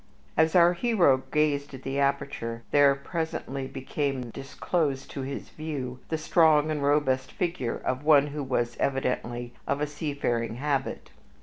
[0.35, 6.17] As our hero gazed at the aperture there presently became disclosed to his view the
[6.17, 11.11] strong and robust figure of one who was evidently of a seafaring habit.